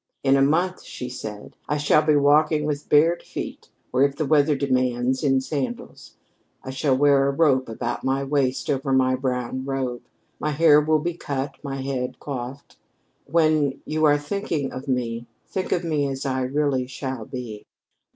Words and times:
"In 0.23 0.35
a 0.35 0.41
month," 0.41 0.81
she 0.81 1.09
said, 1.09 1.55
"I 1.69 1.77
shall 1.77 2.01
be 2.01 2.15
walking 2.15 2.65
with 2.65 2.89
bared 2.89 3.21
feet, 3.21 3.69
or, 3.93 4.01
if 4.01 4.15
the 4.15 4.25
weather 4.25 4.55
demands, 4.55 5.23
in 5.23 5.41
sandals. 5.41 6.15
I 6.63 6.71
shall 6.71 6.97
wear 6.97 7.27
a 7.27 7.31
rope 7.31 7.69
about 7.69 8.03
my 8.03 8.23
waist 8.23 8.67
over 8.71 8.93
my 8.93 9.13
brown 9.15 9.63
robe. 9.63 10.01
My 10.39 10.49
hair 10.49 10.81
will 10.81 10.97
be 10.97 11.13
cut, 11.13 11.63
my 11.63 11.81
head 11.83 12.19
coiffed. 12.19 12.77
When 13.27 13.79
you 13.85 14.03
are 14.05 14.17
thinking 14.17 14.71
of 14.71 14.87
me, 14.87 15.27
think 15.45 15.71
of 15.71 15.83
me 15.83 16.07
as 16.07 16.25
I 16.25 16.41
really 16.45 16.87
shall 16.87 17.25
be." 17.25 17.63